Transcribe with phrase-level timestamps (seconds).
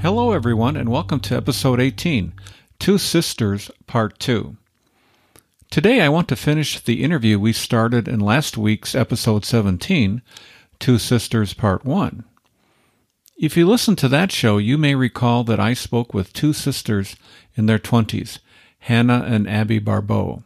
[0.00, 2.32] Hello, everyone, and welcome to episode 18
[2.78, 4.56] Two Sisters, Part 2.
[5.72, 10.22] Today, I want to finish the interview we started in last week's episode 17,
[10.78, 12.22] Two Sisters, Part 1.
[13.38, 17.16] If you listen to that show, you may recall that I spoke with two sisters
[17.56, 18.38] in their 20s,
[18.78, 20.44] Hannah and Abby Barbeau.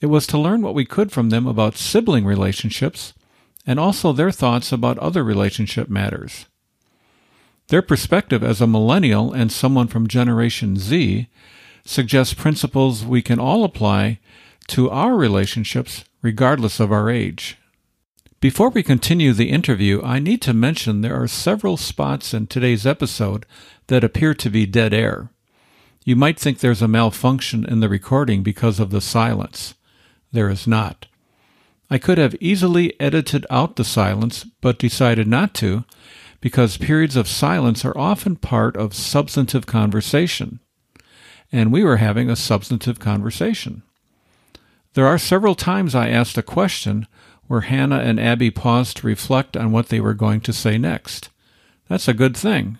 [0.00, 3.12] It was to learn what we could from them about sibling relationships
[3.66, 6.46] and also their thoughts about other relationship matters.
[7.72, 11.26] Their perspective as a millennial and someone from Generation Z
[11.86, 14.18] suggests principles we can all apply
[14.66, 17.56] to our relationships regardless of our age.
[18.40, 22.86] Before we continue the interview, I need to mention there are several spots in today's
[22.86, 23.46] episode
[23.86, 25.30] that appear to be dead air.
[26.04, 29.72] You might think there's a malfunction in the recording because of the silence.
[30.30, 31.06] There is not.
[31.88, 35.86] I could have easily edited out the silence, but decided not to
[36.42, 40.58] because periods of silence are often part of substantive conversation.
[41.52, 43.82] And we were having a substantive conversation.
[44.94, 47.06] There are several times I asked a question
[47.46, 51.30] where Hannah and Abby paused to reflect on what they were going to say next.
[51.88, 52.76] That's a good thing.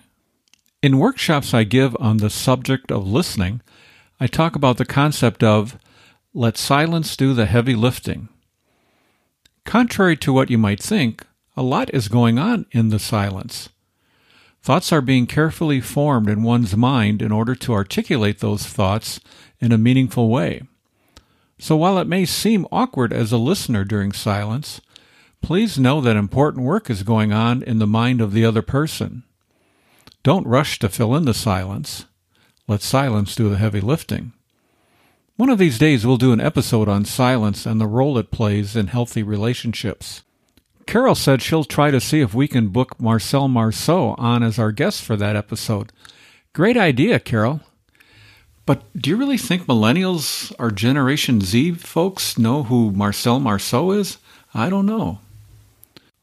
[0.83, 3.61] In workshops I give on the subject of listening,
[4.19, 5.79] I talk about the concept of
[6.35, 8.29] let silence do the heavy lifting.
[9.65, 11.25] Contrary to what you might think,
[11.57, 13.69] a lot is going on in the silence.
[14.63, 19.21] Thoughts are being carefully formed in one's mind in order to articulate those thoughts
[19.61, 20.63] in a meaningful way.
[21.59, 24.81] So while it may seem awkward as a listener during silence,
[25.41, 29.25] please know that important work is going on in the mind of the other person.
[30.23, 32.07] Don't rush to fill in the silence.
[32.69, 34.33] Let silence do the heavy lifting.
[35.37, 38.77] One of these days we'll do an episode on silence and the role it plays
[38.77, 40.23] in healthy relationships.
[40.87, 44.73] Carol said she'll try to see if we can book Marcel Marceau on as our
[44.73, 45.93] guest for that episode.
[46.53, 47.61] Great idea, Carol.
[48.65, 54.19] But do you really think millennials or Generation Z folks know who Marcel Marceau is?
[54.55, 55.19] I don't know.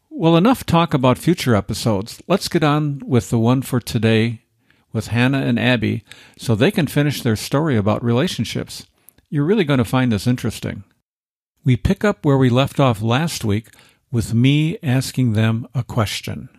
[0.10, 2.22] Well, enough talk about future episodes.
[2.28, 4.42] Let's get on with the one for today
[4.92, 6.04] with Hannah and Abby
[6.38, 8.86] so they can finish their story about relationships.
[9.30, 10.84] You're really going to find this interesting.
[11.64, 13.68] We pick up where we left off last week
[14.12, 16.50] with me asking them a question.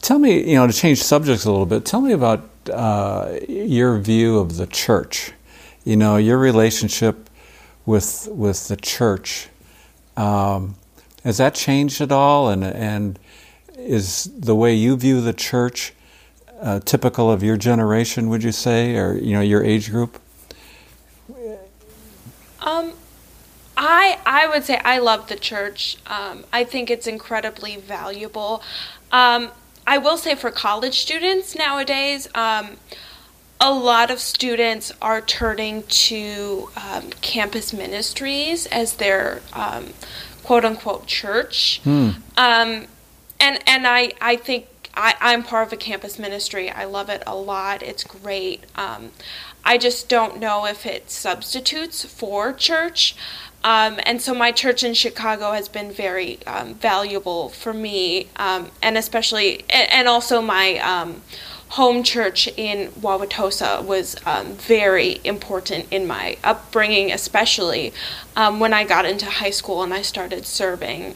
[0.00, 3.98] Tell me, you know, to change subjects a little bit, tell me about uh, your
[3.98, 5.32] view of the church.
[5.84, 7.30] You know, your relationship
[7.86, 9.48] with with the church.
[10.16, 10.76] Um,
[11.24, 12.50] has that changed at all?
[12.50, 13.18] And and
[13.76, 15.94] is the way you view the church
[16.60, 18.28] uh, typical of your generation?
[18.28, 20.20] Would you say, or you know, your age group?
[22.60, 22.92] Um,
[23.78, 25.96] I I would say I love the church.
[26.06, 28.62] Um, I think it's incredibly valuable.
[29.12, 29.52] Um,
[29.86, 32.76] I will say for college students nowadays, um,
[33.60, 39.94] a lot of students are turning to um, campus ministries as their um,
[40.42, 41.80] quote unquote church.
[41.84, 42.10] Hmm.
[42.36, 42.86] Um,
[43.38, 46.68] and and I I think I, I'm part of a campus ministry.
[46.68, 47.84] I love it a lot.
[47.84, 48.64] It's great.
[49.68, 53.14] I just don't know if it substitutes for church.
[53.64, 58.70] Um, and so my church in Chicago has been very um, valuable for me, um,
[58.82, 61.22] and especially, and also my um,
[61.70, 67.92] home church in Wauwatosa was um, very important in my upbringing, especially
[68.36, 71.14] um, when I got into high school and I started serving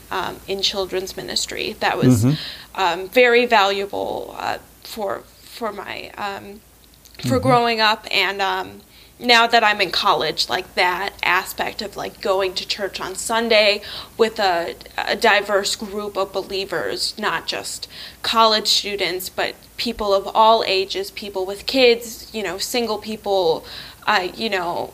[0.48, 1.76] in children's ministry.
[1.80, 3.06] That was mm-hmm.
[3.06, 7.38] very valuable uh, for for my for mm-hmm.
[7.38, 8.82] growing up and
[9.18, 13.82] now that I'm in college, like that aspect of like going to church on Sunday
[14.18, 17.88] with a, a, diverse group of believers, not just
[18.22, 23.64] college students, but people of all ages, people with kids, you know, single people,
[24.06, 24.92] uh, you know,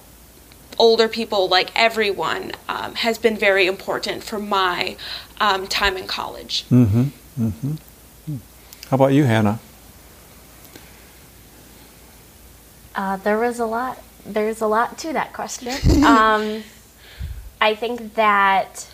[0.78, 4.96] older people, like everyone, um, has been very important for my
[5.40, 6.64] um, time in college.
[6.70, 7.04] Mm-hmm.
[7.40, 7.74] Mm-hmm.
[8.90, 9.60] How about you, Hannah?
[12.94, 13.98] Uh, there was a lot
[14.28, 15.72] there's a lot to that question.
[16.04, 16.62] um,
[17.60, 18.86] I think that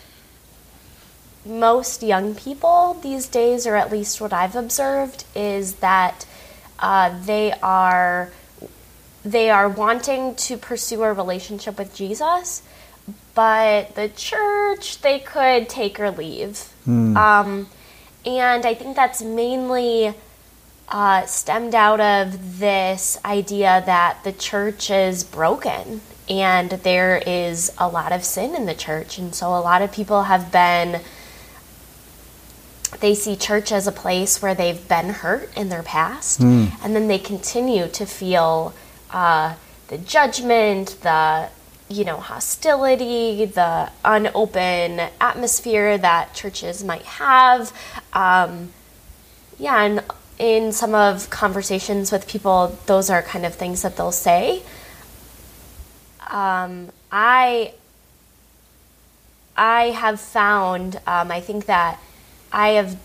[1.45, 6.27] most young people these days, or at least what I've observed, is that
[6.79, 8.31] uh, they are
[9.25, 12.63] they are wanting to pursue a relationship with Jesus,
[13.35, 16.69] but the church they could take or leave.
[17.17, 17.69] Um,
[18.27, 20.15] and I think that's mainly
[20.89, 27.89] uh, stemmed out of this idea that the church is broken and there is a
[27.89, 29.19] lot of sin in the church.
[29.19, 31.01] And so a lot of people have been,
[33.01, 36.41] they see church as a place where they've been hurt in their past,
[36.83, 38.73] and then they continue to feel
[39.11, 39.55] uh,
[39.89, 41.49] the judgment, the
[41.91, 47.73] you know hostility, the unopen atmosphere that churches might have.
[48.15, 48.73] Um,
[49.59, 50.03] yeah, and
[50.39, 54.63] in some of conversations with people, those are kind of things that they'll say.
[56.31, 57.75] Um, I
[59.57, 62.01] I have found, um, I think that
[62.53, 62.99] I have,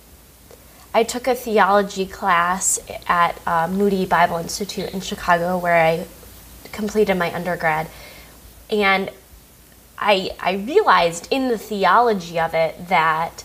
[0.93, 6.07] I took a theology class at uh, Moody Bible Institute in Chicago where I
[6.71, 7.87] completed my undergrad.
[8.71, 9.11] And
[9.97, 13.43] I, I realized in the theology of it that,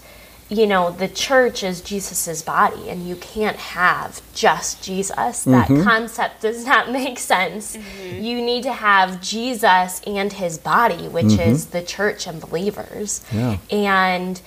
[0.50, 5.44] you know, the church is Jesus's body and you can't have just Jesus.
[5.44, 5.82] That mm-hmm.
[5.82, 7.76] concept does not make sense.
[7.76, 8.22] Mm-hmm.
[8.22, 11.50] You need to have Jesus and his body, which mm-hmm.
[11.50, 13.24] is the church and believers.
[13.32, 13.58] Yeah.
[13.70, 14.40] And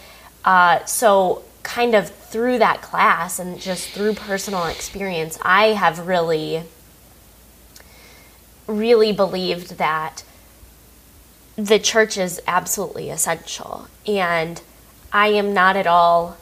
[0.45, 6.63] uh, so, kind of through that class and just through personal experience, I have really,
[8.67, 10.23] really believed that
[11.57, 13.87] the church is absolutely essential.
[14.05, 14.61] And
[15.11, 16.37] I am not at all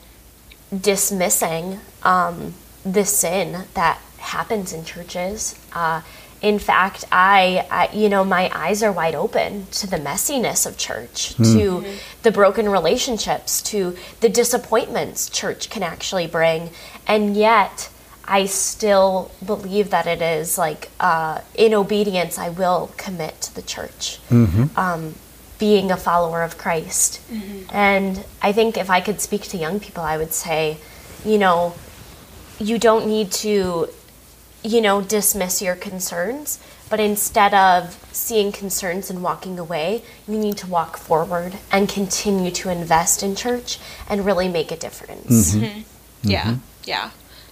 [0.81, 2.53] dismissing um,
[2.83, 5.57] the sin that happens in churches.
[5.73, 6.01] Uh,
[6.41, 10.77] in fact, I, I, you know, my eyes are wide open to the messiness of
[10.77, 11.79] church, to
[12.23, 16.69] the broken relationships, to the disappointments church can actually bring,
[17.07, 17.89] and yet
[18.27, 23.61] I still believe that it is like uh, in obedience, I will commit to the
[23.61, 24.19] church,
[24.75, 25.15] um,
[25.57, 27.21] being a follower of Christ.
[27.31, 27.75] Mm-hmm.
[27.75, 30.77] And I think if I could speak to young people, I would say,
[31.23, 31.75] you know,
[32.59, 33.89] you don't need to,
[34.63, 36.59] you know, dismiss your concerns,
[36.89, 42.51] but instead of seeing concerns and walking away, you need to walk forward and continue
[42.51, 43.79] to invest in church
[44.09, 45.55] and really make a difference.
[45.55, 45.65] Mm-hmm.
[45.65, 46.29] Mm-hmm.
[46.29, 47.11] Yeah, yeah.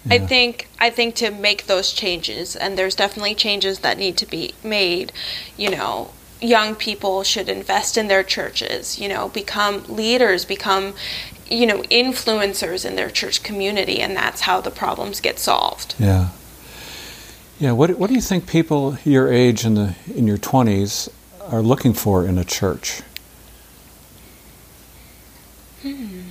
[0.09, 4.25] I think I think to make those changes, and there's definitely changes that need to
[4.25, 5.13] be made.
[5.55, 8.99] You know, young people should invest in their churches.
[8.99, 10.93] You know, become leaders, become
[11.49, 15.95] you know influencers in their church community, and that's how the problems get solved.
[15.99, 16.29] Yeah.
[17.59, 17.71] Yeah.
[17.71, 21.09] What What do you think people your age in the in your twenties
[21.41, 23.01] are looking for in a church?
[25.81, 26.21] Hmm.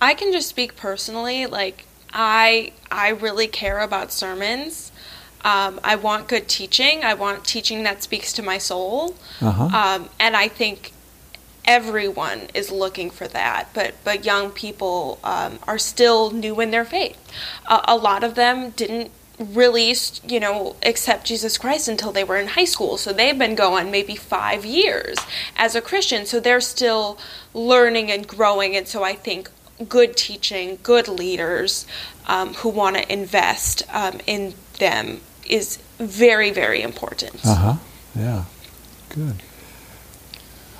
[0.00, 1.46] I can just speak personally.
[1.46, 4.90] Like I, I really care about sermons.
[5.44, 7.02] Um, I want good teaching.
[7.02, 9.16] I want teaching that speaks to my soul.
[9.40, 9.64] Uh-huh.
[9.64, 10.92] Um, and I think
[11.64, 13.68] everyone is looking for that.
[13.74, 17.18] But but young people um, are still new in their faith.
[17.66, 19.94] Uh, a lot of them didn't really,
[20.28, 22.98] you know, accept Jesus Christ until they were in high school.
[22.98, 25.16] So they've been going maybe five years
[25.56, 26.26] as a Christian.
[26.26, 27.18] So they're still
[27.54, 28.76] learning and growing.
[28.76, 29.50] And so I think
[29.88, 31.86] good teaching, good leaders
[32.26, 37.44] um, who want to invest um, in them is very, very important.
[37.44, 37.74] Uh huh.
[38.14, 38.44] Yeah.
[39.08, 39.42] Good.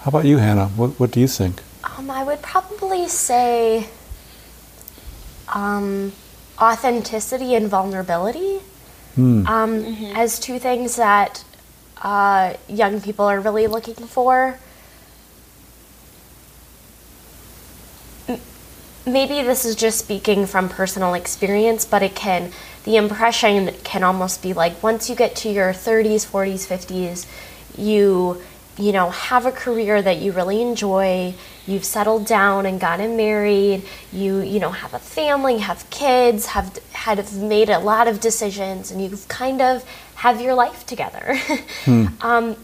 [0.03, 0.69] How about you, Hannah?
[0.69, 1.63] What What do you think?
[1.85, 3.89] Um, I would probably say
[5.49, 6.13] um,
[6.61, 8.61] authenticity and vulnerability
[9.19, 11.45] um, as two things that
[12.03, 14.59] uh, young people are really looking for.
[19.07, 22.53] Maybe this is just speaking from personal experience, but it can,
[22.85, 27.27] the impression can almost be like once you get to your 30s, 40s, 50s,
[27.77, 28.41] you
[28.81, 31.35] you know, have a career that you really enjoy,
[31.67, 36.79] you've settled down and gotten married, you, you know, have a family, have kids, have
[36.93, 39.85] had made a lot of decisions, and you've kind of
[40.15, 41.39] have your life together.
[42.23, 42.57] um,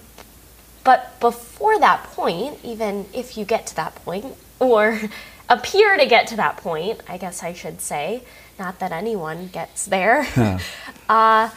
[0.85, 4.99] but before that point, even if you get to that point, or
[5.51, 8.23] appear to get to that point, I guess I should say,
[8.59, 10.27] not that anyone gets there.
[11.09, 11.51] uh,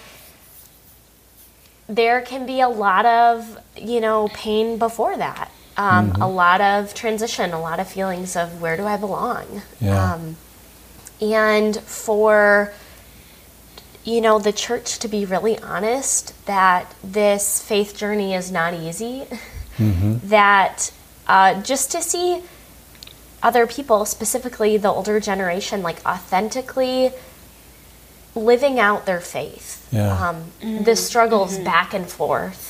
[1.88, 5.52] there can be a lot of you know pain before that.
[5.78, 9.62] Um, a lot of transition a lot of feelings of where do i belong?
[9.80, 10.14] Yeah.
[10.14, 10.36] um,
[11.22, 12.74] and for
[14.04, 19.26] you know the church to be really honest that this faith journey is not easy.
[20.26, 20.92] That
[21.26, 22.44] uh, just to see
[23.42, 27.12] other people specifically the older generation like authentically
[28.36, 30.30] living out their faith Yeah.
[30.30, 32.68] um, the struggles back and forth.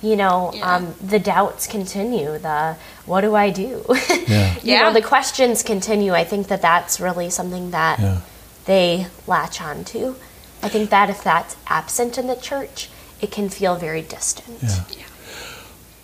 [0.00, 0.76] You know, Yeah.
[0.76, 2.38] um, the doubts continue.
[2.38, 3.84] The what do I do?
[4.08, 4.54] Yeah.
[4.54, 4.82] you Yeah.
[4.82, 6.14] know, the questions continue.
[6.14, 8.18] I think that that's really something that Yeah.
[8.66, 10.14] they latch on to.
[10.62, 14.58] I think that if that's absent in the church, it can feel very distant.
[14.62, 15.04] Yeah.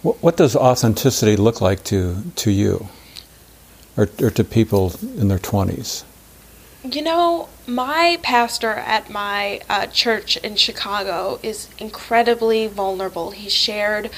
[0.03, 2.89] What, what does authenticity look like to, to you
[3.97, 6.05] or, or to people in their 20s?
[6.85, 13.31] You know, my pastor at my uh, church in Chicago is incredibly vulnerable.
[13.31, 14.11] He shared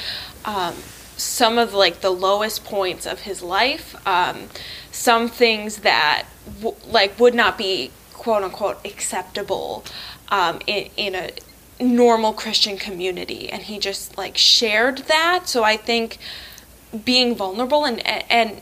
[0.44, 0.74] um,
[1.16, 4.48] some of like the lowest points of his life, um,
[4.90, 6.26] some things that
[6.60, 9.84] w- like would not be quote unquote acceptable
[10.30, 11.30] um, in in a
[11.80, 15.42] normal Christian community, and he just like shared that.
[15.46, 16.18] So I think
[17.04, 18.60] being vulnerable and and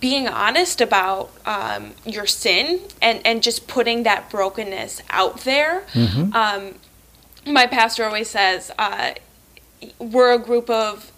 [0.00, 5.84] being honest about um, your sin and, and just putting that brokenness out there.
[6.34, 6.74] Um,
[7.46, 9.12] my pastor always says, uh,
[9.98, 11.10] we're a group of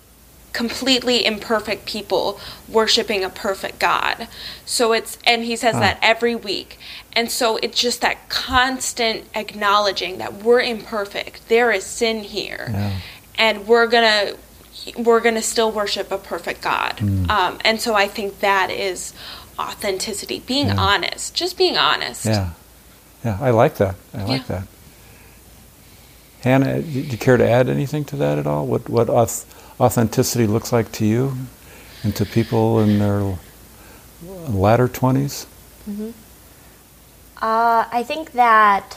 [0.53, 4.29] completely imperfect people worshiping a perfect God.
[4.65, 6.79] So it's, and he says that every week.
[7.13, 11.49] And so it's just that constant acknowledging that we're imperfect.
[11.49, 12.69] There is sin here.
[12.71, 13.01] Yeah.
[13.37, 14.39] And we're going to,
[14.97, 17.01] we're going to still worship a perfect God.
[17.31, 19.13] Um, and so I think that is
[19.59, 20.77] authenticity, being Yeah.
[20.79, 22.27] honest, just being honest.
[22.27, 22.51] Yeah.
[23.25, 23.95] Yeah, I like that.
[24.13, 24.59] I like Yeah.
[24.59, 24.63] that.
[26.43, 28.67] Hannah, do you care to add anything to that at all?
[28.67, 29.45] What, what auth-
[29.81, 31.37] authenticity looks like to you
[32.03, 33.39] and to people in their
[34.49, 35.47] latter 20s?
[37.41, 38.97] Uh, I think that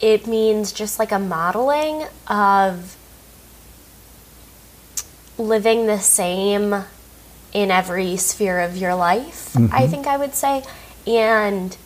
[0.00, 2.96] it means just like a modeling of
[5.36, 6.84] living the same
[7.52, 9.90] in every sphere of your life, I mm-hmm.
[9.90, 10.62] think I would say.
[11.06, 11.76] And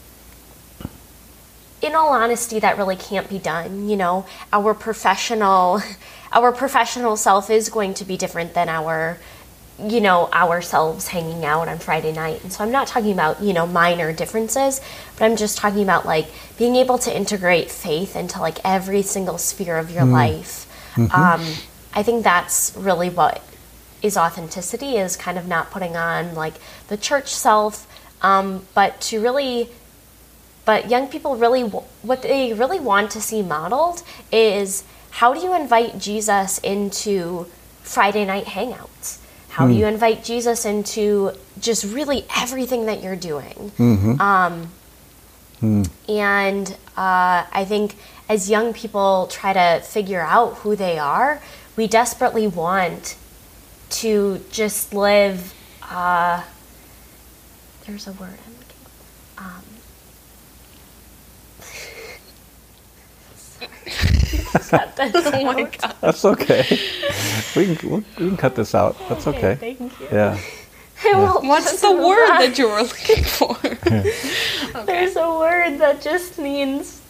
[1.81, 3.89] in all honesty, that really can't be done.
[3.89, 5.81] You know, our professional,
[6.33, 9.19] our professional self is going to be different than our,
[9.79, 12.43] you know, ourselves hanging out on Friday night.
[12.43, 14.81] And so I'm not talking about you know minor differences,
[15.19, 16.27] but I'm just talking about like
[16.59, 20.67] being able to integrate faith into like every single sphere of your life.
[21.15, 21.43] Um,
[21.95, 23.43] I think that's really what
[24.03, 26.55] is authenticity is kind of not putting on like
[26.89, 27.87] the church self,
[28.23, 29.71] um, but to really
[30.65, 35.55] but young people really what they really want to see modeled is how do you
[35.55, 37.47] invite Jesus into
[37.83, 39.19] Friday night hangouts?
[39.53, 43.71] How do you invite Jesus into just really everything that you're doing?
[44.21, 44.71] Um,
[46.09, 46.67] And
[46.97, 47.95] uh, I think
[48.29, 51.41] as young people try to figure out who they are,
[51.77, 53.17] we desperately want
[54.03, 55.55] to just live.
[55.83, 56.43] Uh,
[57.87, 58.87] there's a word I'm looking.
[59.39, 59.65] Um,
[64.69, 65.79] cut this Oh my out.
[65.81, 65.95] God.
[66.01, 66.65] That's okay.
[67.57, 68.97] we, can, we'll, we can cut this out.
[69.09, 69.55] That's okay.
[69.57, 70.07] Thank you.
[70.11, 70.39] Yeah.
[71.05, 72.39] Well, What's the word on.
[72.43, 73.57] that you were looking for?
[74.87, 77.01] There's a word that just means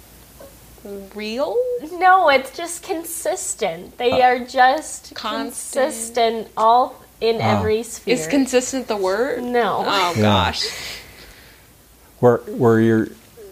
[1.14, 1.58] Real?
[1.92, 2.30] no.
[2.30, 3.98] It's just consistent.
[3.98, 5.84] They are just Constant.
[5.84, 7.58] consistent all in Ah.
[7.58, 8.14] every sphere.
[8.14, 9.42] Is consistent the word?
[9.44, 9.84] no.
[9.86, 10.22] Oh Yeah.
[10.22, 10.64] gosh.
[12.20, 13.08] Where, where you're,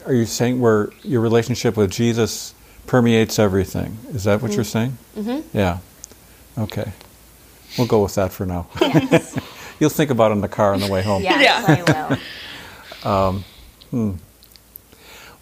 [0.07, 2.55] are you saying where your relationship with Jesus
[2.91, 3.97] permeates everything?
[4.09, 4.99] Is that what you're saying?
[5.17, 5.57] Mm-hmm.
[5.57, 5.79] Yeah.
[6.59, 6.91] Okay.
[7.79, 8.67] We'll go with that for now.
[9.79, 11.23] You'll think about it in the car on the way home.
[11.23, 12.19] Yes, Yeah.
[13.05, 13.39] I
[13.95, 14.19] will.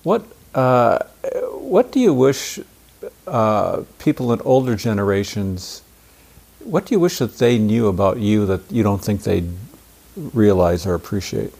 [0.02, 0.98] What uh,
[1.54, 2.60] What do you wish
[3.26, 5.82] uh, people in older generations?
[6.60, 9.44] What do you wish that they knew about you that you don't think they
[10.34, 11.54] realize or appreciate?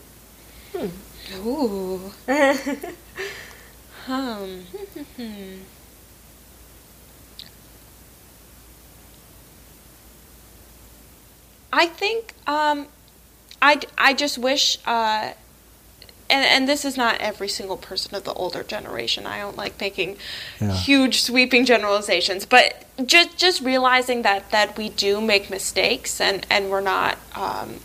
[0.77, 1.49] Hmm.
[1.49, 2.13] Ooh.
[4.09, 4.65] um.
[11.79, 12.89] I think um,
[13.63, 15.31] I, I just wish, uh,
[16.29, 19.27] and, and this is not every single person of the older generation.
[19.27, 20.17] I don't like making
[20.61, 20.73] Yeah.
[20.73, 26.69] huge sweeping generalizations, but just just realizing that that we do make mistakes and and
[26.69, 27.79] we're not um,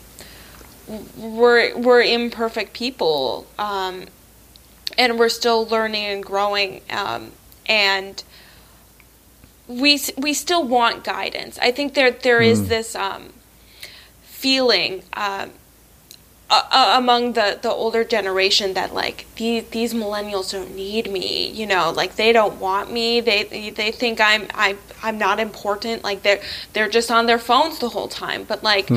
[1.15, 4.05] we're we're imperfect people, um,
[4.97, 7.31] and we're still learning and growing, um,
[7.67, 8.23] and
[9.67, 11.59] we we still want guidance.
[11.61, 13.33] I think there there is this um,
[14.43, 15.49] feeling um,
[16.49, 21.65] uh, among the, the older generation that like these these millennials don't need me, you
[21.65, 23.21] know, like they don't want me.
[23.21, 26.03] They they think I'm I I'm not important.
[26.03, 26.41] Like they're
[26.73, 28.43] they're just on their phones the whole time.
[28.43, 28.91] But like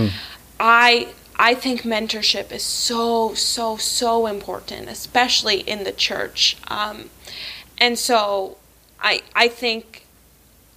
[0.58, 6.56] I I think mentorship is so so so important, especially in the church.
[6.66, 7.10] Um,
[7.78, 8.58] and so
[9.00, 10.05] I I think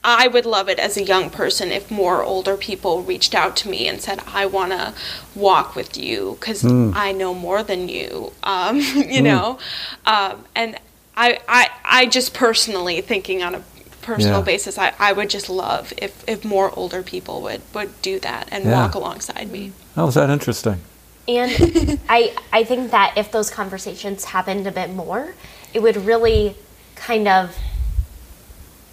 [0.03, 3.69] I would love it as a young person if more older people reached out to
[3.69, 4.93] me and said, "I want to
[5.35, 6.93] walk with you because mm.
[6.95, 9.23] I know more than you," um, you mm.
[9.23, 9.59] know.
[10.05, 10.79] Um, and
[11.17, 13.63] I, I, I just personally thinking on a
[14.01, 14.45] personal yeah.
[14.45, 18.47] basis, I, I would just love if, if more older people would, would do that
[18.51, 18.83] and yeah.
[18.83, 19.73] walk alongside me.
[19.95, 20.79] How is that interesting?
[21.27, 25.35] And I, I think that if those conversations happened a bit more,
[25.73, 26.55] it would really
[26.95, 27.55] kind of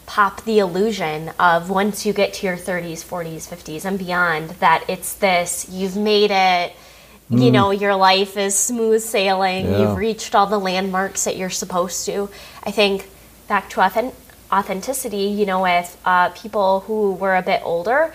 [0.07, 4.85] pop the illusion of once you get to your 30s, 40s, 50s, and beyond, that
[4.89, 6.73] it's this you've made it,
[7.31, 7.45] mm.
[7.45, 9.81] you know, your life is smooth sailing, yeah.
[9.81, 12.31] you've reached all the landmarks that you're supposed to.
[12.63, 13.09] I think
[13.49, 13.81] back to
[14.53, 18.15] authenticity, you know, with uh, people who were a bit older,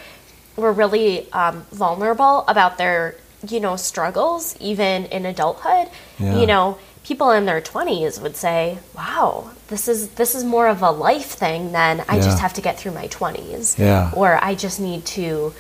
[0.56, 3.16] were really um, vulnerable about their,
[3.48, 5.90] you know, struggles, even in adulthood.
[6.20, 6.40] Yeah.
[6.40, 10.82] You know, people in their 20s would say, "Wow, this is this is more of
[10.82, 12.22] a life thing than I yeah.
[12.22, 14.12] just have to get through my 20s." Yeah.
[14.16, 15.54] Or I just need to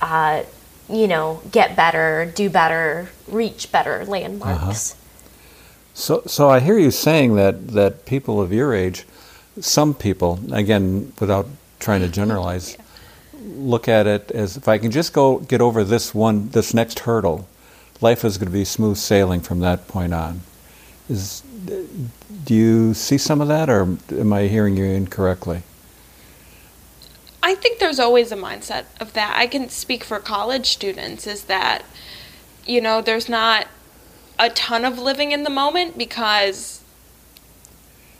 [0.00, 0.42] uh,
[0.88, 4.92] you know, get better, do better, reach better landmarks.
[4.92, 4.98] Uh-huh.
[5.94, 9.04] So so I hear you saying that that people of your age,
[9.60, 11.46] some people, again, without
[11.80, 12.84] trying to generalize, yeah.
[13.56, 17.00] look at it as if I can just go get over this one this next
[17.00, 17.46] hurdle,
[18.00, 20.40] life is going to be smooth sailing from that point on.
[21.12, 21.42] Is
[22.44, 25.62] do you see some of that, or am I hearing you incorrectly?
[27.42, 29.34] I think there's always a mindset of that.
[29.36, 31.82] I can speak for college students is that
[32.66, 33.66] you know, there's not
[34.38, 36.82] a ton of living in the moment because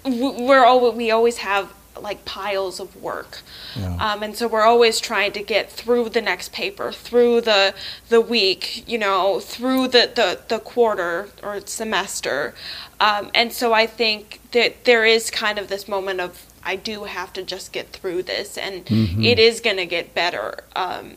[0.04, 3.40] we're all we always have like piles of work.
[3.76, 3.96] Yeah.
[3.96, 7.74] Um, and so we're always trying to get through the next paper, through the
[8.08, 12.54] the week, you know, through the, the, the quarter or semester.
[13.00, 17.04] Um, and so I think that there is kind of this moment of I do
[17.04, 19.22] have to just get through this and mm-hmm.
[19.22, 20.64] it is going to get better.
[20.76, 21.16] Um,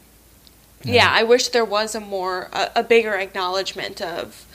[0.84, 0.94] yeah.
[0.94, 1.10] yeah.
[1.12, 4.46] I wish there was a more a, a bigger acknowledgement of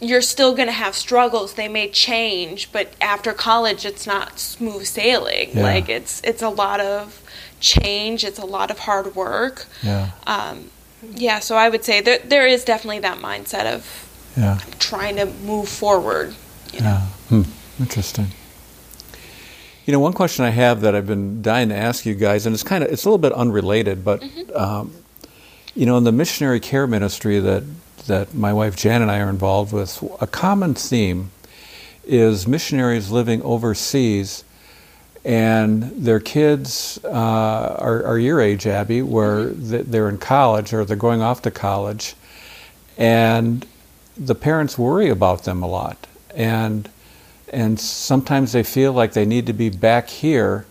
[0.00, 4.84] you're still going to have struggles they may change but after college it's not smooth
[4.84, 5.62] sailing yeah.
[5.62, 7.22] like it's it's a lot of
[7.60, 10.70] change it's a lot of hard work yeah um,
[11.14, 14.58] yeah so i would say there, there is definitely that mindset of yeah.
[14.78, 16.34] trying to move forward
[16.72, 16.86] you know?
[16.86, 17.42] yeah hmm.
[17.80, 18.28] interesting
[19.84, 22.54] you know one question i have that i've been dying to ask you guys and
[22.54, 24.56] it's kind of it's a little bit unrelated but mm-hmm.
[24.56, 24.92] um,
[25.74, 27.64] you know in the missionary care ministry that
[28.08, 31.30] that my wife Jan and I are involved with, a common theme
[32.04, 34.44] is missionaries living overseas
[35.24, 39.90] and their kids uh, are, are, your age, Abby, where mm-hmm.
[39.90, 42.14] they're in college or they're going off to college,
[42.96, 43.66] and
[44.16, 46.88] the parents worry about them a lot, and
[47.52, 50.66] and sometimes they feel like they need to be back here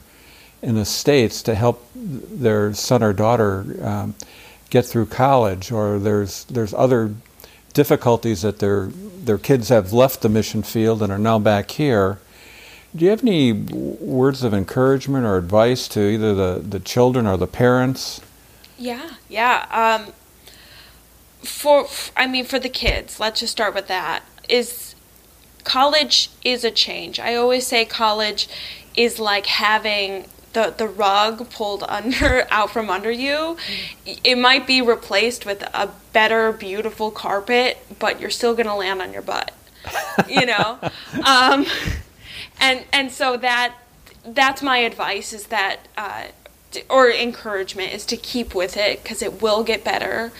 [0.62, 4.15] in the states to help their son or daughter um,
[4.69, 7.13] get through college, or there's there's other
[7.78, 12.18] difficulties that their their kids have left the mission field and are now back here.
[12.96, 17.38] Do you have any words of encouragement or advice to either the, the children or
[17.38, 18.20] the parents?
[18.80, 19.68] Yeah, yeah.
[19.70, 20.13] Um,
[21.44, 24.24] for I mean, for the kids, let's just start with that.
[24.50, 24.96] Is
[25.63, 27.20] college is a change.
[27.20, 28.50] I always say college
[28.96, 30.26] is like having
[30.58, 33.58] the, the rug pulled under out from under you
[34.24, 39.02] it might be replaced with a better beautiful carpet but you're still going to land
[39.02, 39.52] on your butt
[40.28, 40.80] you know?
[41.26, 41.65] Um,
[42.60, 43.76] and and so that
[44.26, 46.26] that's my advice is that uh,
[46.89, 50.32] or encouragement is to keep with it because it will get better.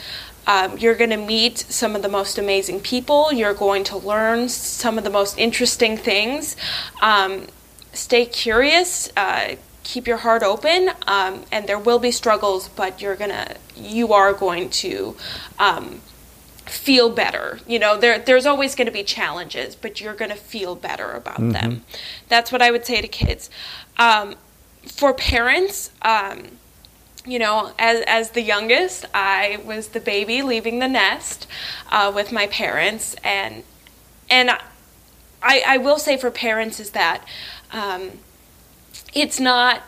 [0.46, 3.34] Um, you're going to meet some of the most amazing people.
[3.34, 6.56] You're going to learn some of the most interesting things.
[7.02, 7.48] Um,
[7.94, 9.56] stay curious uh,
[9.88, 14.34] keep your heart open um, and there will be struggles but you're gonna you are
[14.34, 15.16] going to
[15.60, 16.02] um,
[16.66, 17.60] feel better.
[17.66, 21.12] You know there there's always going to be challenges but you're going to feel better
[21.12, 21.52] about mm-hmm.
[21.52, 21.86] them.
[22.28, 23.50] That's what i would say to kids.
[23.98, 24.36] Um,
[24.86, 26.44] for parents um,
[27.26, 31.46] you know as, as the youngest i was the baby leaving the nest
[31.92, 33.64] uh, with my parents and
[34.30, 34.52] and
[35.42, 37.24] I, I will say for parents is that
[37.72, 38.12] um,
[39.14, 39.82] it's not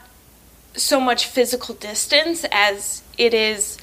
[0.76, 3.78] so much physical distance as it is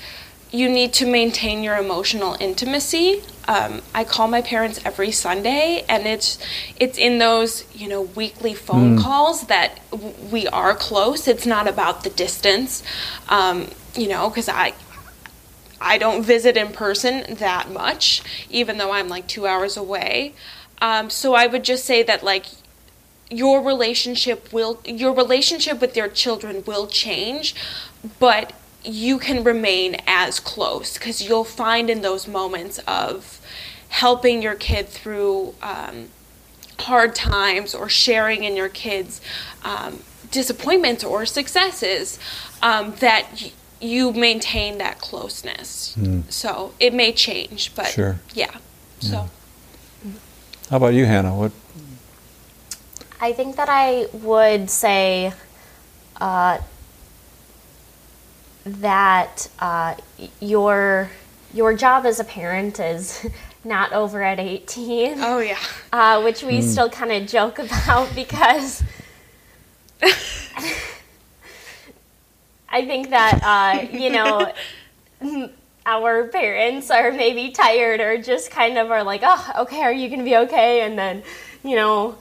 [0.51, 3.23] you need to maintain your emotional intimacy.
[3.49, 6.39] Um, I call my parents every Sunday, and it's
[6.79, 9.03] it's in those you know weekly phone mm.
[9.03, 11.29] calls that w- we are close.
[11.29, 12.83] It's not about the distance,
[13.29, 14.75] um, you know, because I
[15.81, 20.35] I don't visit in person that much, even though I'm like two hours away.
[20.81, 22.47] Um, so I would just say that like
[23.31, 27.55] your relationship will your relationship with your children will change,
[28.21, 28.53] but
[28.85, 33.41] you can remain as close because you'll find in those moments of
[33.89, 36.09] helping your kid through um,
[36.81, 39.21] hard times or sharing in your kids'
[39.65, 42.19] um, disappointments or successes
[42.63, 45.97] um, that y- you maintain that closeness.
[46.29, 48.21] So it may change, but Sure.
[48.35, 48.57] yeah.
[49.01, 49.29] So
[50.71, 51.35] How about you, Hannah?
[51.35, 51.53] What?
[53.21, 55.33] I think that I would say
[56.21, 56.59] uh,
[58.65, 59.95] that uh,
[60.41, 61.11] your
[61.55, 63.27] your job as a parent is
[63.65, 65.57] not over at 18, oh yeah.
[65.93, 68.83] uh, which we still kind of joke about because
[72.69, 74.53] I think that uh, you know
[75.87, 80.09] our parents are maybe tired or just kind of are like, oh, okay, are you
[80.09, 80.81] going to be okay?
[80.81, 81.23] And then,
[81.63, 82.19] you know,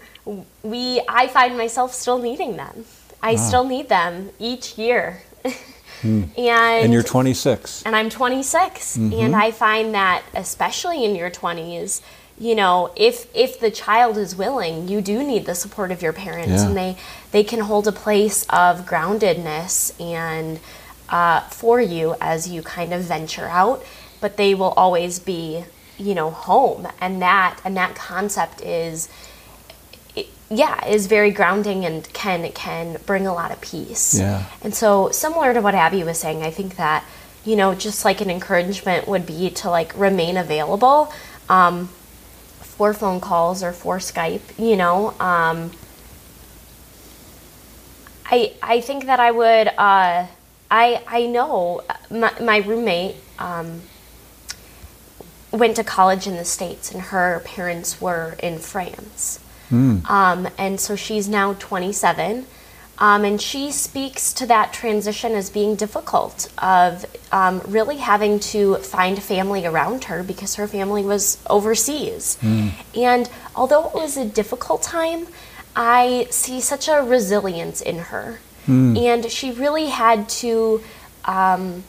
[0.63, 2.85] we I find myself still needing them.
[3.21, 5.21] I still need them each year.
[6.03, 7.83] and And you're 26.
[7.85, 12.01] and I'm 26 and I find that especially in your 20s
[12.37, 16.11] you know if if the child is willing you do need the support of your
[16.13, 16.67] parents Yeah.
[16.67, 16.97] and they
[17.31, 20.59] they can hold a place of groundedness and
[21.09, 23.81] uh, for you as you kind of venture out
[24.19, 25.63] but they will always be
[25.97, 29.07] you know home and that and that concept is
[30.49, 34.45] yeah is very grounding and can can bring a lot of peace Yeah.
[34.61, 37.03] and so, similar to what Abby was saying, I think that,
[37.43, 41.11] you know, just like an encouragement would be to like remain available
[41.49, 41.89] um,
[42.61, 45.13] for phone calls or for Skype, you know.
[45.19, 45.71] Um,
[48.27, 50.25] I, I think that I would, uh,
[50.71, 53.81] I, I know my, my roommate um,
[55.51, 59.39] went to college in the States and her parents were in France.
[59.71, 62.45] Um, and so she's now 27.
[62.97, 68.75] Um, and she speaks to that transition as being difficult, of um, really having to
[68.77, 72.37] find family around her because her family was overseas.
[72.95, 75.27] And although it was a difficult time,
[75.75, 78.39] I see such a resilience in her.
[78.97, 80.81] And she really had to
[81.25, 81.83] um,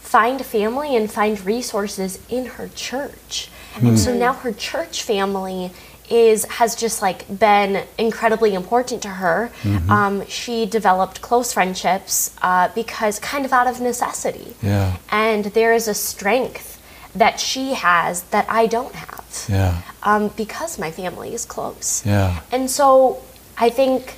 [0.00, 3.50] find family and find resources in her church.
[3.80, 5.72] And so now her church family
[6.10, 9.50] is has just like been incredibly important to her.
[9.88, 14.54] Um, she developed close friendships uh, because kind of out of necessity.
[14.62, 14.96] Yeah.
[15.10, 16.80] And there is a strength
[17.14, 19.82] that she has that I don't have Yeah.
[20.02, 22.02] um, because my family is close.
[22.06, 22.40] Yeah.
[22.50, 23.22] And so
[23.58, 24.14] I think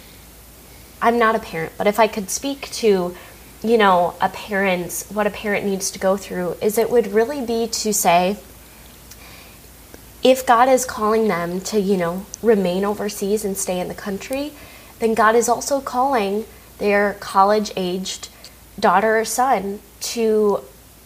[1.03, 3.15] I'm not a parent, but if I could speak to,
[3.63, 7.45] you know, a parent's what a parent needs to go through, is it would really
[7.45, 8.37] be to say,
[10.25, 14.53] if God is calling them to, you know, remain overseas and stay in the country,
[14.99, 16.47] then God is also calling
[16.79, 18.29] their college aged
[18.81, 20.61] daughter or son to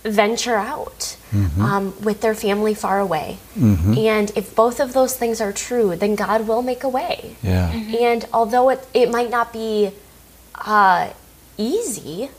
[0.04, 1.16] venture out
[1.60, 3.38] um, with their family far away.
[3.98, 7.36] And if both of those things are true, then God will make a way.
[7.42, 7.70] Yeah.
[7.72, 9.90] And although it, it might not be
[10.54, 11.10] uh,
[11.58, 12.30] easy,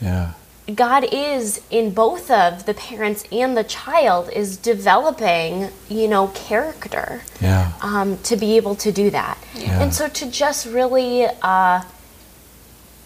[0.00, 0.32] Yeah.
[0.74, 7.22] God is in both of the parents and the child is developing, you know, character
[7.40, 7.72] Yeah.
[7.82, 9.38] um, to be able to do that.
[9.54, 9.80] Yeah.
[9.80, 11.82] And so to just really, uh, I,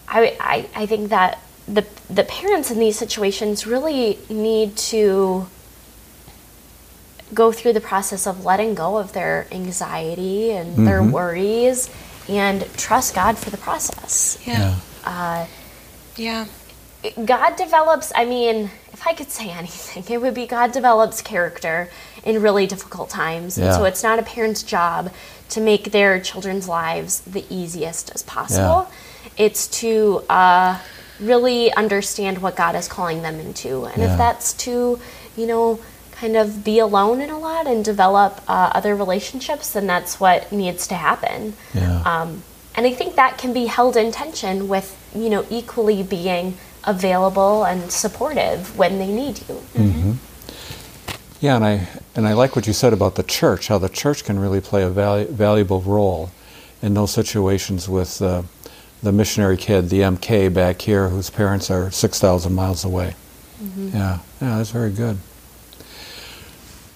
[0.07, 5.47] I, I think that the, the parents in these situations really need to
[7.33, 11.89] go through the process of letting go of their anxiety and their worries
[12.27, 14.37] and trust God for the process.
[14.45, 14.79] Yeah.
[15.05, 15.45] Uh,
[16.17, 16.45] Yeah.
[17.25, 21.89] God develops, I mean, if I could say anything, it would be God develops character
[22.23, 23.57] in really difficult times.
[23.57, 25.11] And so it's not a parent's job
[25.49, 28.87] to make their children's lives the easiest as possible.
[28.87, 29.29] Yeah.
[29.37, 30.79] It's to uh,
[31.19, 33.85] really understand what God is calling them into.
[33.85, 34.11] And Yeah.
[34.11, 34.99] if that's to,
[35.35, 35.79] you know,
[36.11, 40.51] kind of be alone in a lot and develop uh, other relationships, then that's what
[40.51, 41.55] needs to happen.
[41.73, 42.01] Yeah.
[42.05, 42.43] Um,
[42.75, 47.63] and I think that can be held in tension with, you know, equally being available
[47.65, 50.17] and supportive when they need you.
[51.39, 53.67] Yeah, and I and I like what you said about the church.
[53.67, 56.29] How the church can really play a valu- valuable role
[56.83, 58.43] in those situations with uh,
[59.01, 63.15] the missionary kid, the MK back here, whose parents are six thousand miles away.
[63.77, 65.17] Yeah, yeah, that's very good.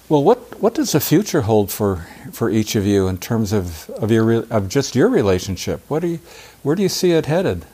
[0.10, 3.90] Well, what what does the future hold for for each of you in terms of
[3.90, 5.82] of your re- of just your relationship?
[5.88, 6.20] What do you
[6.62, 7.66] where do you see it headed?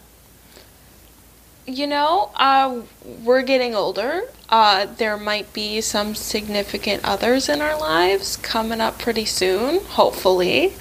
[1.78, 2.82] You know, uh,
[3.24, 4.22] we're getting older.
[4.50, 10.74] Uh, there might be some significant others in our lives coming up pretty soon, hopefully.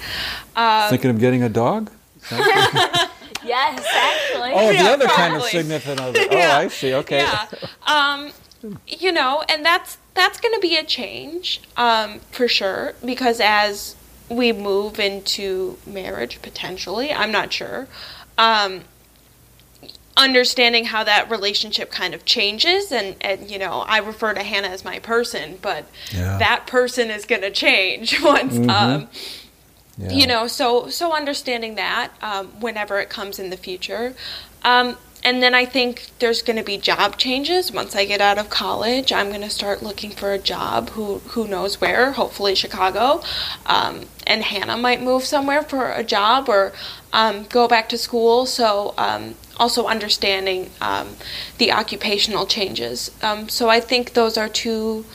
[0.55, 1.89] Uh, Thinking of getting a dog?
[3.43, 4.51] Yes, actually.
[4.53, 6.19] Oh, the Yeah, other kind of significant other.
[6.31, 6.57] Oh, Yeah.
[6.59, 6.93] I see.
[6.93, 7.17] Okay.
[7.17, 7.47] Yeah.
[7.87, 8.31] Um,
[8.87, 13.95] you know, and that's that's going to be a change um, for sure because as
[14.29, 17.87] we move into marriage potentially, I'm not sure.
[18.37, 18.81] Um,
[20.17, 24.67] understanding how that relationship kind of changes and, and you know i refer to hannah
[24.67, 26.37] as my person but Yeah.
[26.37, 29.07] that person is going to change once um,
[29.97, 30.09] Yeah.
[30.11, 34.13] you know so so understanding that um, whenever it comes in the future
[34.63, 38.37] um, and then i think there's going to be job changes once i get out
[38.37, 42.53] of college i'm going to start looking for a job who who knows where hopefully
[42.55, 43.21] chicago
[43.65, 46.71] um, and hannah might move somewhere for a job or
[47.13, 51.07] um, go back to school so um, also understanding um,
[51.57, 55.05] the occupational changes um, so i think those are two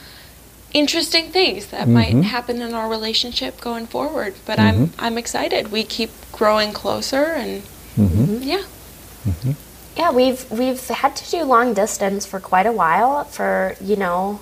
[0.73, 4.35] interesting things that might happen in our relationship going forward.
[4.45, 5.73] But I'm I'm excited.
[5.73, 7.63] We keep growing closer, and
[8.45, 8.65] yeah,
[9.97, 13.25] Yeah, we've we've had to do long distance for quite a while.
[13.25, 14.41] For you know,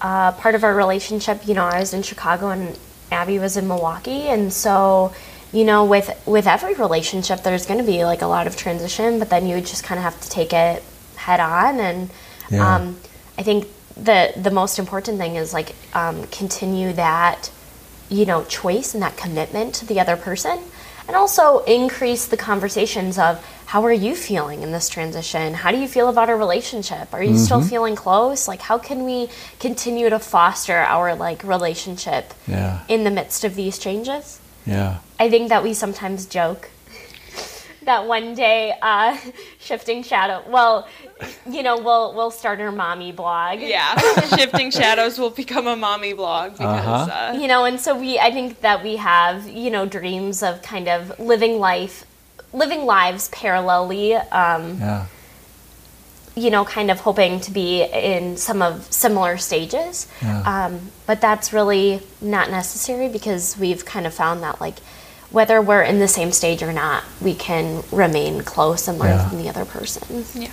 [0.00, 2.78] uh, part of our relationship, you know, I was in Chicago and
[3.10, 5.12] Abby was in Milwaukee, and so
[5.52, 9.18] you know, with with every relationship, there's going to be like a lot of transition,
[9.18, 10.82] but then you just kind of have to take it
[11.16, 11.80] head on.
[11.80, 12.10] And
[12.50, 12.76] Yeah.
[12.76, 12.96] um,
[13.38, 13.66] I think
[13.96, 17.50] the the most important thing is like um, continue that
[18.10, 20.58] you know choice and that commitment to the other person
[21.06, 25.78] and also increase the conversations of how are you feeling in this transition how do
[25.78, 29.28] you feel about our relationship are you still feeling close like how can we
[29.60, 32.80] continue to foster our like relationship Yeah.
[32.88, 34.98] in the midst of these changes Yeah.
[35.18, 36.70] i think that we sometimes joke
[37.84, 39.16] that one day uh,
[39.58, 40.88] shifting shadow well
[41.50, 43.98] you know we'll we'll start our mommy blog yeah.
[44.36, 47.32] Shifting shadows will become a mommy blog because Uh-huh.
[47.36, 50.62] uh, you know and so we i think that we have you know dreams of
[50.62, 52.04] kind of living life
[52.52, 55.06] living lives parallelly um, Yeah.
[56.34, 60.42] you know kind of hoping to be in some of similar stages Yeah.
[60.66, 64.78] um, but that's really not necessary because we've kind of found that like
[65.30, 69.28] whether we're in the same stage or not we can remain close and learn Yeah.
[69.28, 70.50] from the other person yeah.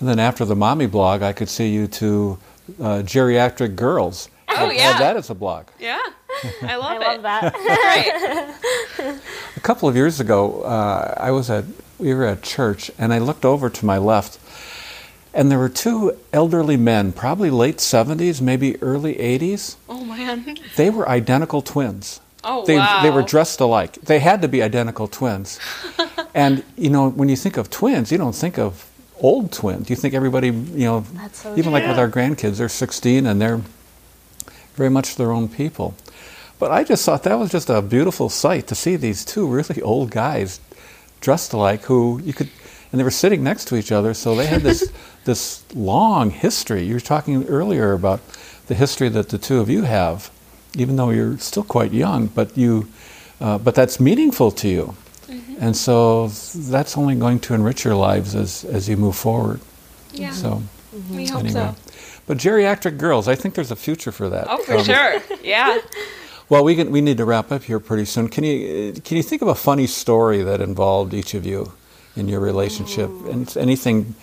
[0.00, 2.36] And then after the mommy blog, I could see you to
[2.80, 4.28] uh, geriatric girls.
[4.48, 4.80] Oh, Have- yeah.
[4.90, 5.66] Have that as a blog.
[5.78, 6.00] Yeah,
[6.62, 7.22] I love i it.
[7.22, 8.54] love that
[9.56, 11.64] A couple of years ago, uh, I was at
[11.98, 14.38] we were at church, and I looked over to my left,
[15.32, 19.76] and there were two elderly men, probably late seventies, maybe early eighties.
[19.88, 20.56] Oh man.
[20.76, 22.20] They were identical twins.
[22.44, 23.02] Oh They, wow.
[23.04, 23.92] they were dressed alike.
[24.02, 25.60] They had to be identical twins.
[26.34, 29.88] and you know, when you think of twins, you don't think of old twins.
[29.88, 33.60] You think everybody, you know, so even like with our grandkids, they're 16 and they're
[34.74, 35.94] very much their own people.
[36.62, 39.82] But I just thought that was just a beautiful sight to see these two really
[39.92, 40.60] old guys
[41.20, 42.50] dressed alike who you could
[42.92, 44.92] and they were sitting next to each other so they had this
[45.24, 46.84] this long history.
[46.84, 48.20] You were talking earlier about
[48.68, 50.30] the history that the two of you have
[50.76, 52.86] even though you're still quite young, but you
[53.40, 54.94] uh, but that's meaningful to you.
[55.58, 56.28] And so
[56.72, 59.58] that's only going to enrich your lives as, as you move forward.
[60.12, 60.30] yeah.
[60.30, 60.62] So
[61.10, 61.74] we hope anyway.
[61.74, 61.74] so.
[62.26, 64.46] But geriatric girls, I think there's a future for that.
[64.48, 65.20] Oh, for Um, sure.
[65.42, 65.78] Yeah.
[66.52, 68.28] Well, we can, we need to wrap up here pretty soon.
[68.28, 71.72] Can you can you think of a funny story that involved each of you
[72.14, 73.08] in your relationship?
[73.08, 74.14] And anything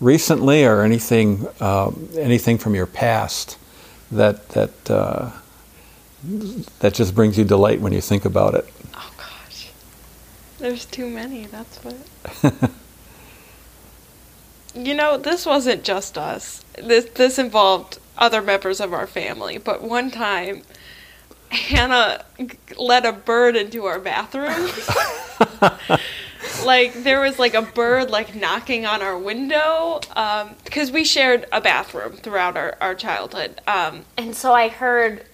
[0.00, 3.58] recently or anything um, anything from your past
[4.10, 5.30] that that uh,
[6.78, 8.66] that just brings you delight when you think about it?
[8.94, 9.68] Oh gosh.
[10.58, 11.44] There's too many.
[11.44, 12.70] That's what.
[14.74, 16.64] you know, this wasn't just us.
[16.82, 19.58] This this involved other members of our family.
[19.58, 20.62] But one time,
[21.54, 22.24] Hannah
[22.76, 24.70] let a bird into our bathroom.
[26.64, 30.00] like there was like a bird like knocking on our window
[30.64, 33.60] because we shared a bathroom throughout our, our childhood.
[33.66, 35.24] Um, And so I heard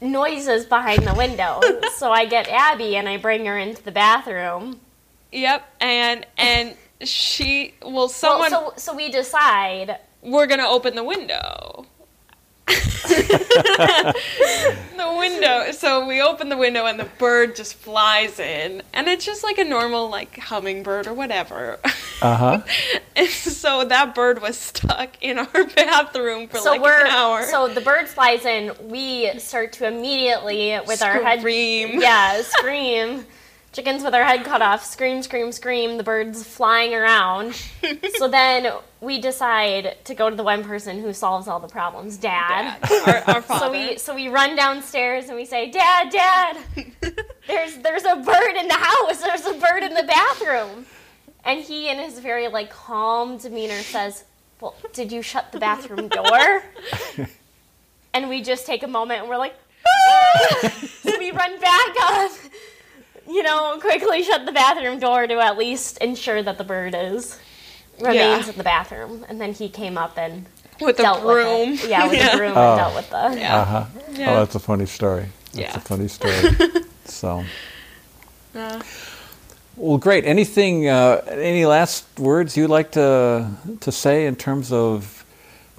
[0.00, 1.60] noises behind the window.
[1.96, 4.80] so I get Abby and I bring her into the bathroom.
[5.32, 11.04] yep, and and she well someone well, so so we decide we're gonna open the
[11.04, 11.86] window.
[12.66, 14.14] The
[15.18, 15.70] window.
[15.72, 19.58] So we open the window and the bird just flies in, and it's just like
[19.58, 21.78] a normal like hummingbird or whatever.
[22.22, 22.60] Uh huh.
[23.16, 27.44] and so that bird was stuck in our bathroom for so like we're an hour.
[27.44, 28.72] so the bird flies in.
[28.88, 32.00] We start to immediately with our head Scream.
[32.00, 33.24] yeah scream,
[33.76, 37.54] chickens with our head cut off, scream, scream, scream, the birds flying around.
[38.16, 42.16] so then we decide to go to the one person who solves all the problems,
[42.16, 42.80] Dad.
[42.80, 43.26] Dad.
[43.28, 43.66] Our, our father.
[43.66, 46.56] So we so we run downstairs and we say, Dad, Dad,
[47.46, 49.20] there's there's a bird in the house.
[49.20, 50.86] There's a bird in the bathroom.
[51.44, 54.24] And he, in his very like calm demeanor, says,
[54.58, 56.62] "Well, did you shut the bathroom door?"
[58.14, 59.54] and we just take a moment and we're like,
[59.86, 60.68] ah!
[61.02, 62.32] so we run back up,
[63.28, 67.38] you know, quickly shut the bathroom door to at least ensure that the bird is
[68.00, 68.50] remains Yeah.
[68.52, 69.24] in the bathroom.
[69.28, 70.46] And then he came up and
[70.80, 71.70] with a dealt broom.
[71.72, 71.90] with it.
[71.90, 72.30] Yeah, with Yeah.
[72.32, 72.70] the broom Oh.
[72.72, 73.36] and dealt with the.
[73.40, 73.56] Yeah.
[73.60, 73.84] Uh huh.
[74.12, 74.30] Yeah.
[74.32, 75.26] Oh, that's a funny story.
[75.52, 75.76] That's Yeah.
[75.76, 76.82] a funny story.
[77.04, 77.44] so.
[78.54, 78.80] Uh,
[79.78, 80.24] Well, great.
[80.24, 80.88] Anything?
[80.88, 83.46] Uh, any last words you'd like to
[83.80, 85.24] to say in terms of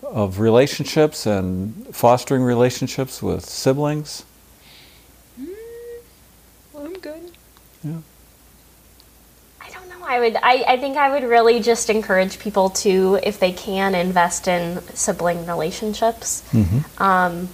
[0.03, 4.23] of relationships and fostering relationships with siblings?
[6.77, 7.31] I'm good.
[9.61, 10.05] I don't know.
[10.05, 10.35] I would.
[10.35, 14.81] I, I think I would really just encourage people to, if they can, invest in
[14.93, 16.43] sibling relationships.
[16.99, 17.49] Um,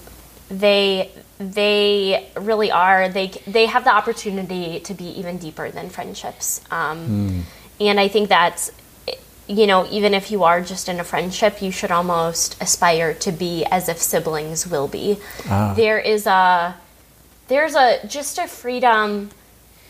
[0.50, 3.10] they they really are.
[3.10, 6.62] They they have the opportunity to be even deeper than friendships.
[6.72, 7.46] Um,
[7.80, 8.72] And I think that's
[9.48, 13.32] you know even if you are just in a friendship, you should almost aspire to
[13.32, 15.18] be as if siblings will be.
[15.76, 16.76] There is a
[17.48, 19.32] there's a just a freedom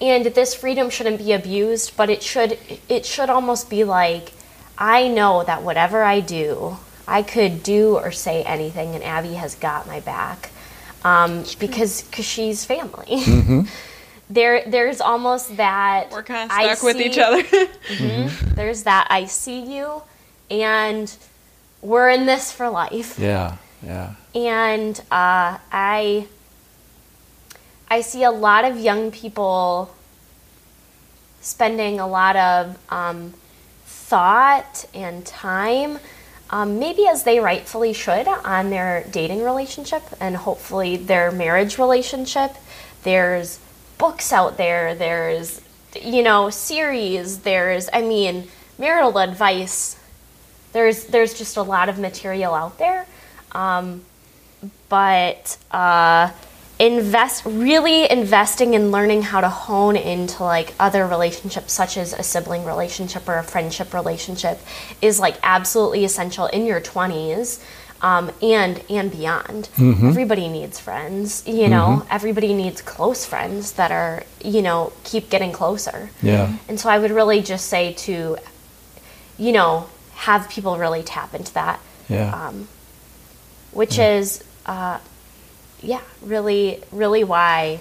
[0.02, 2.58] and this freedom shouldn't be abused but it should
[2.90, 4.32] it should almost be like
[4.78, 6.78] i know that whatever i do
[7.08, 10.50] i could do or say anything and abby has got my back
[11.06, 13.66] um, because cause she's family
[14.30, 18.30] there there's almost that We're kind of I stuck with each see- other.
[18.56, 20.02] there's that i see you
[20.50, 21.14] and
[21.82, 23.58] we're in this for life Yeah.
[23.84, 24.14] Yeah.
[24.34, 26.26] and uh, I
[27.94, 29.94] I see a lot of young people
[31.42, 33.36] spending a lot of um,
[33.86, 36.00] thought and time,
[36.50, 42.56] um, maybe as they rightfully should, on their dating relationship and hopefully their marriage relationship.
[43.04, 43.60] There's
[44.00, 44.96] books out there.
[44.96, 45.62] There's
[46.02, 47.42] you know series.
[47.42, 48.48] There's I mean
[48.80, 50.00] marital advice.
[50.72, 53.06] There's there's just a lot of material out there
[53.52, 54.04] um,
[54.90, 56.32] but uh,
[56.80, 62.24] invest really investing in learning how to hone into like other relationships such as a
[62.24, 64.60] sibling relationship or a friendship relationship
[65.02, 67.64] is like absolutely essential in your 20s
[68.02, 69.70] um, and and beyond.
[69.80, 72.06] Everybody needs friends you know?
[72.10, 76.10] Everybody needs close friends that are you know keep getting closer.
[76.22, 76.58] Yeah.
[76.68, 78.38] and so i would really just say to
[79.38, 82.48] you know have people really tap into that Yeah.
[82.48, 82.68] um,
[83.72, 85.00] which is uh,
[85.84, 87.80] yeah really really why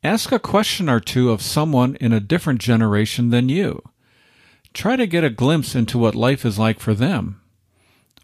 [0.03, 3.81] Ask a question or two of someone in a different generation than you.
[4.73, 7.39] Try to get a glimpse into what life is like for them.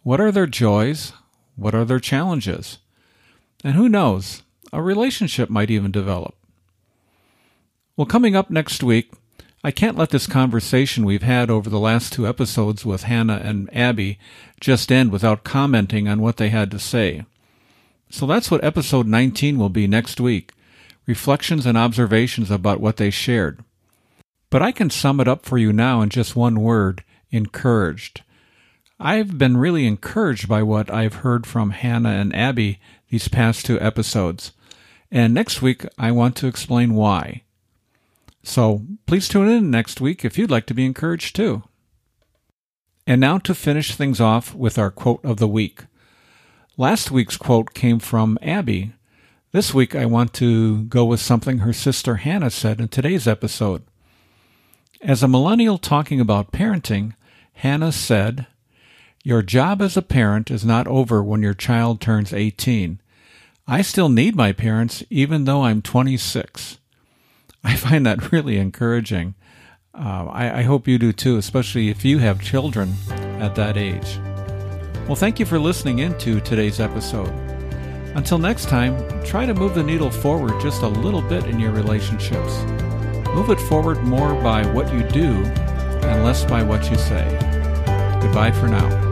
[0.04, 1.14] What are their joys?
[1.56, 2.80] What are their challenges?
[3.64, 4.42] And who knows,
[4.74, 6.36] a relationship might even develop.
[7.96, 9.12] Well, coming up next week,
[9.64, 13.70] I can't let this conversation we've had over the last two episodes with Hannah and
[13.76, 14.18] Abby
[14.60, 17.26] just end without commenting on what they had to say.
[18.12, 20.52] So that's what episode 19 will be next week
[21.08, 23.64] reflections and observations about what they shared.
[24.50, 28.22] But I can sum it up for you now in just one word encouraged.
[29.00, 33.80] I've been really encouraged by what I've heard from Hannah and Abby these past two
[33.82, 34.52] episodes.
[35.10, 37.44] And next week, I want to explain why.
[38.44, 41.64] So please tune in next week if you'd like to be encouraged too.
[43.08, 45.86] And now to finish things off with our quote of the week.
[46.78, 48.94] Last week's quote came from Abby.
[49.52, 53.84] This week I want to go with something her sister Hannah said in today's episode.
[55.02, 57.14] As a millennial talking about parenting,
[57.56, 58.48] Hannah said,
[59.22, 63.02] Your job as a parent is not over when your child turns 18.
[63.68, 66.78] I still need my parents even though I'm 26.
[67.66, 69.36] I find that really encouraging.
[69.94, 74.20] Uh, I, I hope you do too, especially if you have children at that age.
[75.12, 77.28] Well, thank you for listening in to today's episode.
[78.16, 78.96] Until next time,
[79.26, 82.62] try to move the needle forward just a little bit in your relationships.
[83.36, 87.28] Move it forward more by what you do and less by what you say.
[88.22, 89.11] Goodbye for now.